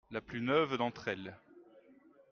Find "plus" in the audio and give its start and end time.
0.19-0.41